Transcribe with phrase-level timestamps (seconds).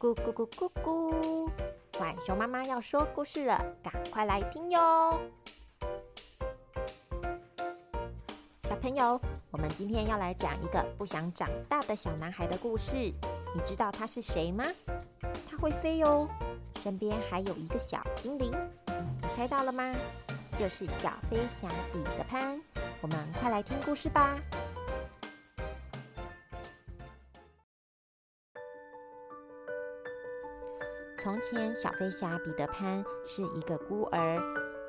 [0.00, 1.50] 咕咕咕咕咕！
[1.92, 5.20] 浣熊妈妈要说故事了，赶快来听哟！
[8.62, 12.96] 小朋友，我们今天要来讲一个不想长大的小男孩的故事。
[12.96, 14.64] 你知道他是谁吗？
[15.50, 16.26] 他会飞哦，
[16.82, 18.50] 身边还有一个小精灵。
[19.20, 19.94] 你猜到了吗？
[20.58, 22.58] 就是小飞侠彼得潘。
[23.02, 24.40] 我们快来听故事吧。
[31.22, 34.38] 从前，小飞侠彼得潘是一个孤儿。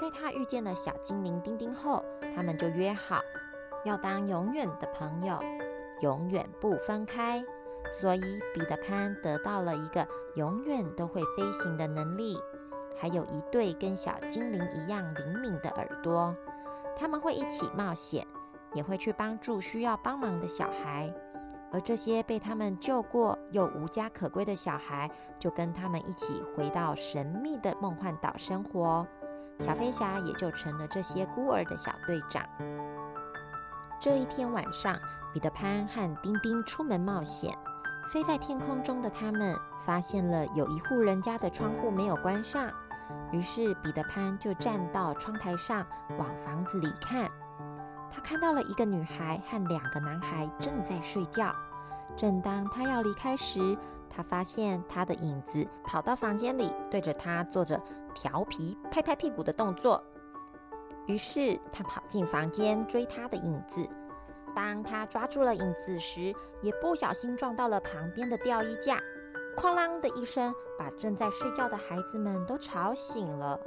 [0.00, 2.02] 在他遇见了小精灵丁丁后，
[2.34, 3.20] 他们就约好
[3.84, 5.38] 要当永远的朋友，
[6.00, 7.44] 永远不分开。
[7.92, 12.38] 所以，彼得潘得到了一个永远都会飞行的能力，
[12.96, 16.34] 还有一对跟小精灵一样灵敏的耳朵。
[16.96, 18.26] 他们会一起冒险，
[18.72, 21.14] 也会去帮助需要帮忙的小孩。
[21.74, 25.10] 而这些被他们救过又无家可归的小孩，
[25.40, 29.04] 就跟他们一起回到神秘的梦幻岛生活。
[29.58, 32.46] 小飞侠也就成了这些孤儿的小队长。
[34.00, 34.96] 这一天晚上，
[35.32, 37.52] 彼得潘和丁丁出门冒险，
[38.08, 42.70] 飞在天空中的他们发现了有一户人家的窗户没有关上，
[43.32, 45.84] 于是彼得潘就站到窗台上
[46.18, 47.28] 往房子里看。
[48.12, 51.52] 他看到了一个女孩和两个男孩正在睡觉。
[52.16, 53.76] 正当他要离开时，
[54.08, 57.80] 他发现他的影子跑到房间里，对着他做着
[58.14, 60.02] 调皮拍拍屁股的动作。
[61.06, 63.86] 于是他跑进房间追他的影子。
[64.54, 68.96] 当他抓住了影子时，也不小心撞到了旁边的吊衣架，
[69.56, 73.58] 哐啷的一声，把正在睡觉的孩子们都吵醒了。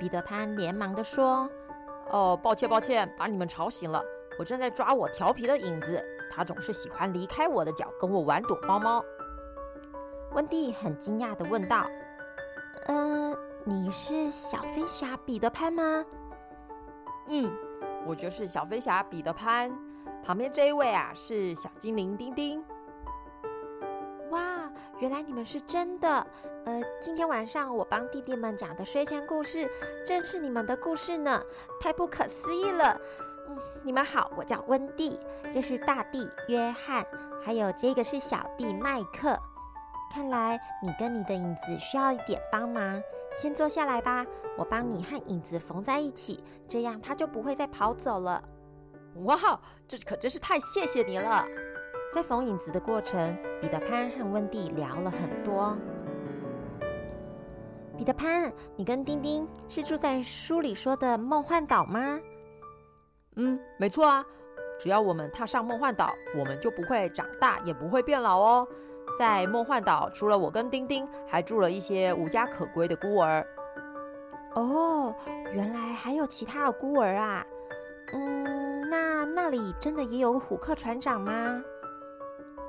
[0.00, 1.48] 彼得潘连忙的说。
[2.10, 4.02] 哦，抱歉，抱歉，把你们吵醒了。
[4.38, 6.02] 我正在抓我调皮的影子，
[6.36, 9.02] 他总是喜欢离开我的脚，跟我玩躲猫猫。
[10.32, 11.86] 温蒂很惊讶的问道
[12.88, 13.34] ：“嗯，
[13.64, 16.04] 你是小飞侠彼得潘吗
[17.28, 17.50] ？”“嗯，
[18.06, 19.72] 我就是小飞侠彼得潘。
[20.22, 22.62] 旁边这一位啊，是小精灵丁丁。”
[24.28, 26.26] 哇，原来你们是真的！
[26.66, 29.70] 呃，今天晚上我帮弟弟们讲的睡前故事，
[30.04, 31.40] 正是你们的故事呢，
[31.80, 33.00] 太不可思议了！
[33.48, 35.18] 嗯，你们好，我叫温蒂，
[35.52, 37.06] 这是大弟约翰，
[37.44, 39.38] 还有这个是小弟麦克。
[40.12, 43.02] 看来你跟你的影子需要一点帮忙，
[43.36, 44.24] 先坐下来吧，
[44.56, 48.42] 我帮你和影子缝在一起，这样它就不会再跑走了。
[49.24, 49.36] 哇，
[49.86, 51.44] 这可真是太谢谢你了！
[52.14, 55.76] 在缝影子的过程，彼得潘和温蒂聊了很多。
[57.96, 62.18] 彼得潘，你跟丁丁是住在书里说的梦幻岛吗？
[63.36, 64.24] 嗯，没错啊。
[64.78, 68.68] 只要我们踏上梦幻岛，我们就不会长大，也不会变老哦。
[69.18, 73.46] 在梦幻岛，除了我跟丁丁，还住了一些无家可归的孤儿。
[74.54, 75.14] 哦，
[75.54, 77.46] 原来还有其他的孤儿啊。
[78.12, 81.62] 嗯，那那里真的也有虎克船长吗？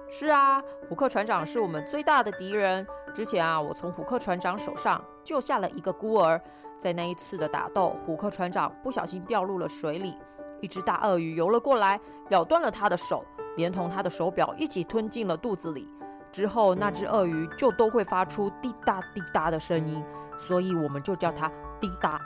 [0.10, 2.88] 是啊，虎克船长是我们最大的敌人。
[3.14, 6.40] 之前啊，我从虎克船长手上救下了一个孤儿。
[6.80, 10.16] 在那一次的打斗，虎克船长不小心掉入了水里，
[10.62, 13.24] 一只大鳄鱼游了过来，咬断了他的手，
[13.56, 15.90] 连同他的手表一起吞进了肚子里。
[16.32, 20.04] 之后，那只鳄鱼就都会发出滴答滴答的声音，
[20.38, 22.20] 所以我们就叫它滴答。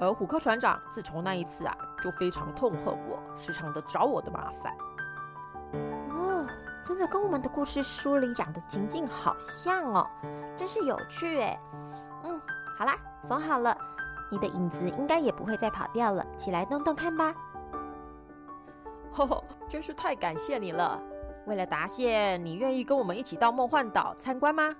[0.00, 4.72] 而虎克船长自从那一次啊，就非常痛恨我，时常的找我的麻烦。
[6.10, 6.46] 哦
[6.84, 10.06] 真的跟我们的故事书里讲的情境好像哦，
[10.54, 11.58] 真是有趣哎。
[12.24, 12.38] 嗯，
[12.78, 12.94] 好啦，
[13.26, 13.74] 缝好了，
[14.30, 16.24] 你的影子应该也不会再跑掉了。
[16.36, 17.34] 起来动动看吧。
[19.14, 21.00] 吼吼，真是太感谢你了。
[21.46, 24.74] 为了答谢，你愿意跟我们一起到梦幻岛参观吗？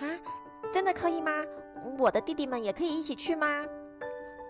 [0.00, 0.06] 啊，
[0.72, 1.32] 真的可以吗？
[1.98, 3.66] 我的弟弟们也可以一起去吗？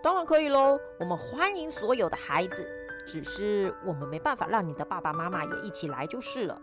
[0.03, 2.71] 当然可以喽，我们欢迎所有的孩子。
[3.07, 6.61] 只是我们没办法让你的爸爸妈妈也一起来就是了。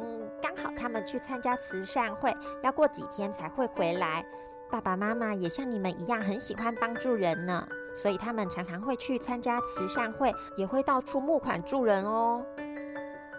[0.00, 4.24] 嗯，刚好他们去参加慈善会，要过几天才会回来。
[4.70, 12.44] 爸爸妈妈也像你们一样很喜欢帮助人呢，所以他们常常会去参加慈善会，也会到处募款助人哦。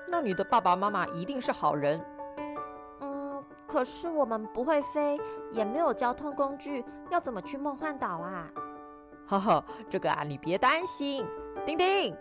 [0.10, 2.04] 那你的爸爸妈妈一定是好人。
[3.02, 5.20] 嗯，可是我们不会飞，
[5.52, 8.50] 也没有交通工具，要怎么去梦幻岛啊？
[9.28, 11.26] 哈哈，这个啊，你别担心。
[11.66, 12.16] 丁丁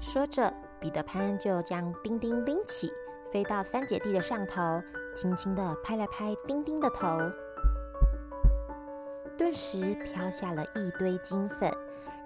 [0.00, 2.92] 说着，彼得潘就将丁丁拎起，
[3.32, 4.80] 飞到三姐弟的上头，
[5.14, 7.18] 轻轻的拍了拍丁丁的头，
[9.40, 11.72] 顿时飘下了一堆金粉，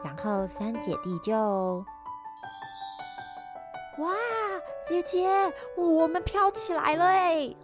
[0.02, 1.32] 然后三姐弟就，
[3.98, 4.12] 哇，
[4.84, 5.30] 姐姐，
[5.76, 7.54] 我们飘起来了哎！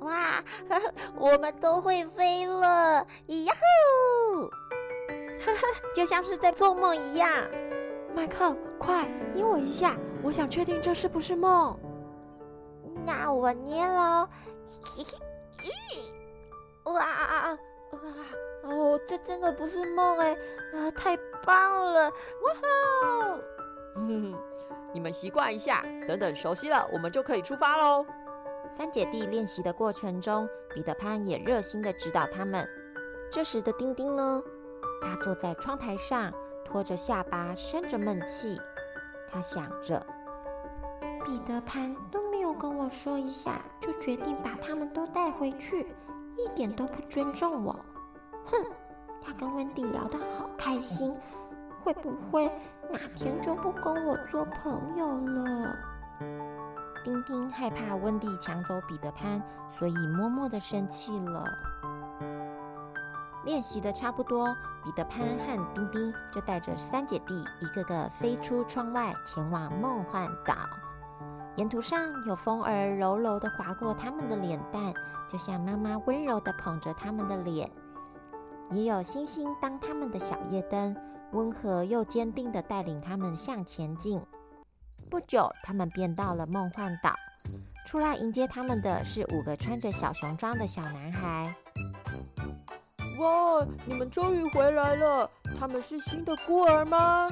[0.00, 0.44] 哇，
[1.16, 2.98] 我们都会飞了！
[3.28, 3.54] 呀
[4.34, 4.42] 呼！
[5.40, 5.62] 哈哈，
[5.96, 7.30] 就像是在做梦一样。
[8.14, 11.80] 麦克，快捏我一下，我想确定这是不是梦。
[13.06, 14.28] 那我捏喽。
[14.98, 16.12] 咦！
[16.92, 17.56] 哇
[17.92, 18.08] 啊！
[18.64, 20.32] 哦，这真的不是梦哎！
[20.74, 22.08] 啊，太棒了！
[22.08, 23.40] 哇吼！
[23.94, 24.38] 哼哼，
[24.92, 28.06] 你们习惯一下，等等熟悉了，我们就可以出发喽。
[28.76, 32.66] 三姐弟练习的过程中，彼得潘也热心的指导他们。
[33.30, 34.42] 这时的丁丁呢？
[35.00, 36.32] 他坐在窗台上，
[36.64, 38.58] 托着下巴，生着闷气。
[39.28, 40.04] 他想着，
[41.24, 45.86] 彼得潘都没有跟我说一下，就决定把他们都带回去，
[46.36, 47.72] 一点都不尊重我。
[48.46, 48.56] 哼，
[49.24, 51.14] 他跟温蒂聊得好开心，
[51.82, 52.50] 会不会
[52.90, 55.76] 哪天就不跟我做朋友了？
[57.04, 61.44] 丁丁害怕温蒂抢走彼得潘，所以默默的生气了。
[63.44, 70.54] 练习的差不多，彼得潘和丁丁就带着三姐弟一个个飞出窗外，前往梦幻岛。
[71.56, 74.92] 沿途上有风儿柔柔的划过他们的脸蛋，
[75.30, 77.68] 就像妈妈温柔的捧着他们的脸；
[78.70, 80.96] 也有星星当他们的小夜灯，
[81.32, 84.20] 温和又坚定的带领他们向前进。
[85.10, 87.12] 不久，他们便到了梦幻岛。
[87.86, 91.54] 出来迎接他们的是五个穿着小熊装的小男孩。
[93.18, 93.66] 哇！
[93.84, 95.30] 你们终于回来了。
[95.58, 97.28] 他们是新的孤儿吗？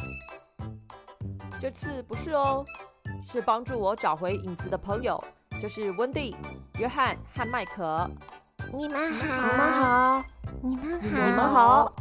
[1.58, 2.64] 这次不是哦，
[3.32, 5.22] 是帮助我找回影子的朋友，
[5.62, 6.34] 就是温蒂、
[6.80, 8.10] 约翰和麦克。
[8.72, 10.24] 你们好，你们好，
[10.62, 11.94] 你们好，你们好。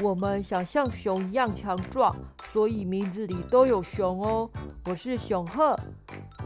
[0.00, 2.16] 我们想像熊一样强壮，
[2.50, 4.48] 所以名字里都有熊哦。
[4.86, 5.78] 我是熊鹤，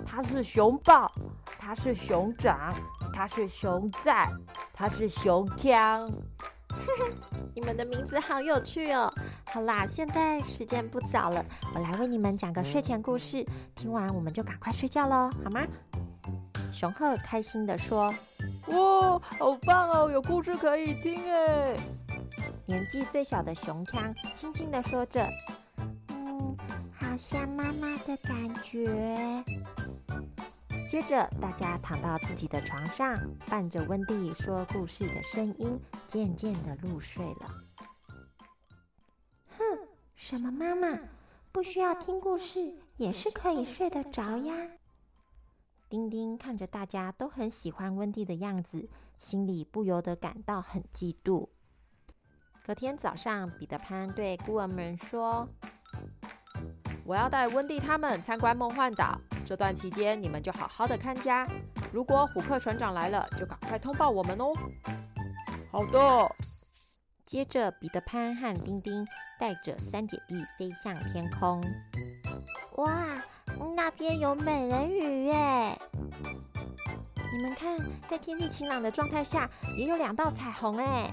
[0.05, 1.09] 他是熊豹，
[1.57, 2.75] 他是熊掌，
[3.15, 4.29] 他是熊仔，
[4.75, 6.11] 他是熊枪。
[7.55, 9.13] 你们的名字好有趣哦！
[9.51, 13.45] 好啦，现在时间不早了，我来为你们讲个睡前故事。
[13.75, 15.67] 听完我们就赶快睡觉喽，好吗？
[16.73, 18.15] 熊鹤开心地说
[18.69, 21.77] ：“哇，好棒哦，有故事可以听哎！”
[22.67, 25.27] 年纪最小的熊康轻轻地说着。
[26.09, 26.57] 嗯，
[27.01, 29.43] 好像妈妈的感觉。
[30.89, 33.17] 接着，大家躺到自己的床上，
[33.49, 37.68] 伴着温蒂说故事的声音，渐渐的入睡了。
[40.29, 40.99] 什么妈妈？
[41.51, 44.55] 不需要听故事也是可以睡得着呀。
[45.89, 51.49] 丁丁看着大家都很喜欢温蒂的样子，心里不由得感到很嫉妒。
[52.63, 55.49] 隔天早上，彼得潘对孤儿们说。
[57.07, 61.49] 我要带温蒂他们参观梦幻岛，这段期间你们就好好的看家。
[61.91, 64.53] 如果虎克船长来了，就赶快通报我们哦。
[65.73, 66.37] 好的。
[67.29, 69.07] 接着，彼得潘和丁丁
[69.39, 71.63] 带着三姐弟飞向天空。
[72.77, 73.05] 哇，
[73.77, 75.79] 那边有美人鱼耶！
[77.31, 77.77] 你们看，
[78.09, 79.47] 在天气晴朗的状态下，
[79.77, 81.13] 也有两道彩虹哎。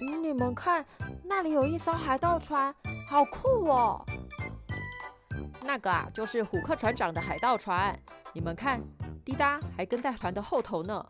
[0.00, 0.82] 你们看，
[1.22, 2.74] 那里有一艘海盗船，
[3.06, 4.02] 好酷哦！
[5.60, 7.94] 那个啊，就是虎克船长的海盗船。
[8.32, 8.80] 你们看，
[9.26, 11.06] 滴答还跟在船的后头呢。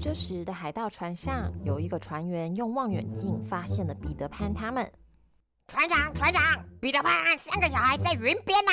[0.00, 4.88] 这时的海盗船上有一个船员用望远镜发现了彼得潘他们。
[5.66, 6.40] 船长，船长，
[6.80, 8.72] 彼得潘三个小孩在云边呐。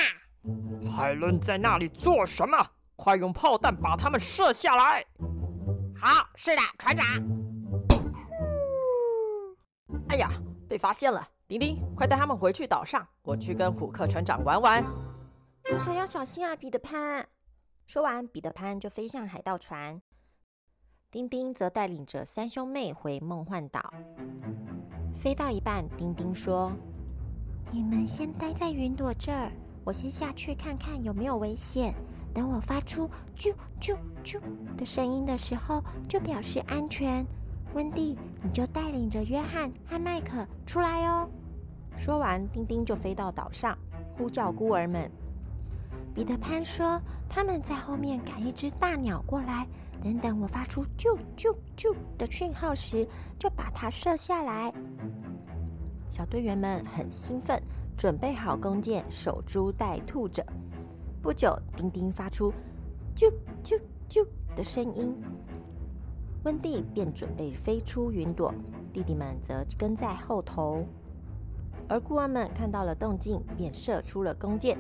[0.92, 2.56] 海伦在那里做什么？
[2.96, 5.04] 快用炮弹把他们射下来。
[6.00, 7.06] 好，是的，船长。
[10.10, 10.30] 哎呀，
[10.70, 11.28] 被发现了。
[11.48, 14.84] 丁丁，快带他们回去岛上，我去跟虎克船长玩玩。
[15.70, 17.28] 你可要小心啊，彼得潘！
[17.88, 20.00] 说完，彼得潘就飞向海盗船。
[21.16, 23.94] 丁丁则带领着三兄妹回梦幻岛。
[25.14, 26.74] 飞到一半，丁丁说
[27.72, 29.50] ：“你们先待在云朵这儿，
[29.86, 31.96] 我先下去看看有没有危险。
[32.34, 33.96] 等我发出啾啾
[34.26, 34.42] 啾
[34.76, 37.26] 的声音的时候，就表示安全。”
[37.74, 41.30] 温蒂，你就带领着约翰和麦克出来哦。
[41.96, 43.78] 说完，丁丁就飞到岛上，
[44.18, 45.10] 呼叫孤儿们。
[46.16, 49.68] 彼得潘说：“他们在后面赶一只大鸟过来，
[50.02, 53.06] 等等我发出啾啾啾的讯号时，
[53.38, 54.74] 就把它射下来。”
[56.10, 57.62] 小队员们很兴奋，
[57.98, 60.42] 准备好弓箭，守株待兔着。
[61.22, 62.50] 不久，丁丁发出
[63.14, 63.30] 啾
[63.62, 65.14] 啾啾的声音。
[66.46, 68.54] 温蒂便准备飞出云朵，
[68.94, 70.86] 弟弟们则跟在后头。
[71.90, 74.78] 而孤儿们看到了动静，便射出了弓箭。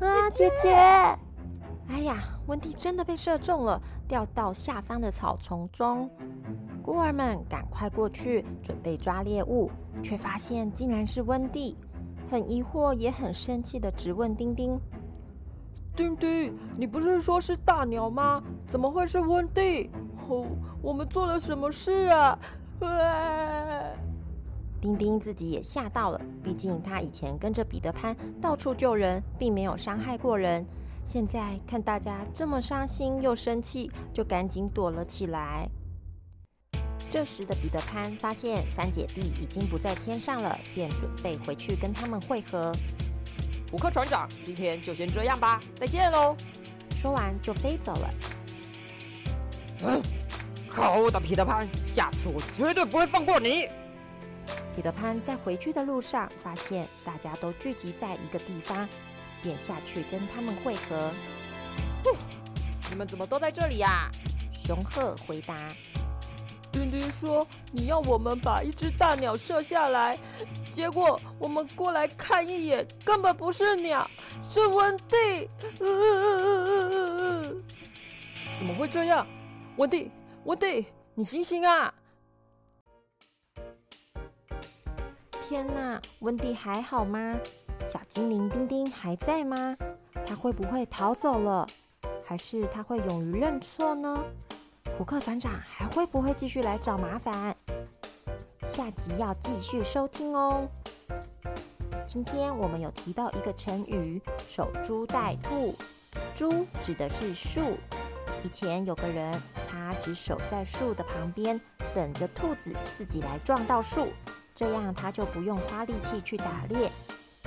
[0.00, 0.30] 啊！
[0.30, 0.74] 姐姐！
[1.88, 6.10] 哎呀，温蒂真的被射中了，掉到下方的草丛中。
[6.82, 9.70] 孤儿们赶快过去准备抓猎物，
[10.02, 11.76] 却发现竟然是温蒂，
[12.30, 14.78] 很疑惑也很生气的直问丁丁
[15.94, 18.42] ：“丁丁，你不是说是大鸟吗？
[18.66, 19.90] 怎么会是温蒂？
[20.28, 20.46] 哦，
[20.82, 22.38] 我们做了什么事啊？”
[24.84, 30.62] 丁丁自己也吓到了，毕竟他以前跟着彼得潘到处救人，并没有伤害过人。
[31.06, 35.66] 现在看大家这么伤心又生气，就赶紧躲了起来。
[37.10, 42.70] 这时的彼得潘发现三姐弟已经不在天上了，便准备回去跟他们会合。
[43.72, 46.36] 虎克船长，今天就先这样吧，再见喽！
[46.90, 48.10] 说完就飞走了。
[49.86, 50.02] 嗯，
[50.68, 53.66] 可恶的彼得潘，下次我绝对不会放过你！
[54.74, 58.88] 彼得潘在回去的路上，发现大家都聚集在一个地方，
[59.42, 61.10] 便下去跟他们会合。
[62.90, 64.10] 你们怎么都在这里呀？
[64.52, 65.54] 雄鹤回答
[66.72, 70.18] ：“丁丁说你要我们把一只大鸟射下来，
[70.72, 74.08] 结果我们过来看一眼，根本不是鸟，
[74.48, 75.48] 是温蒂。
[78.58, 79.26] 怎么会这样？
[79.76, 80.10] 温蒂，
[80.44, 81.92] 温蒂，你醒醒啊！”
[85.54, 87.38] 天呐，温蒂还好吗？
[87.86, 89.76] 小精灵丁丁还在吗？
[90.26, 91.64] 他会不会逃走了？
[92.24, 94.24] 还是他会勇于认错呢？
[94.98, 97.56] 胡克船长还会不会继续来找麻烦？
[98.66, 100.68] 下集要继续收听哦。
[102.04, 104.20] 今天我们有提到一个成语
[104.50, 105.72] “守株待兔”，
[106.34, 107.60] 株指的是树。
[108.42, 109.32] 以前有个人，
[109.68, 111.60] 他只守在树的旁边，
[111.94, 114.08] 等着兔子自己来撞到树。
[114.54, 116.90] 这样他就不用花力气去打猎。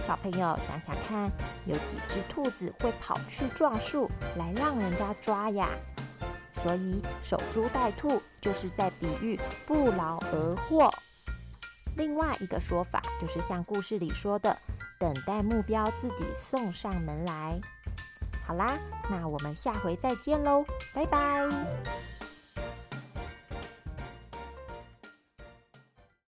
[0.06, 1.30] 小朋友想想看，
[1.66, 5.70] 有几只兔子会跑去撞树来让人家抓呀？
[6.64, 10.90] 所以守株待兔就是在比喻不劳而获。
[11.96, 14.58] 另外一个说法就是像故事里说的，
[15.00, 17.60] 等待目标自己送上门来。
[18.46, 18.78] 好啦，
[19.10, 21.48] 那我们下回再见喽，拜拜。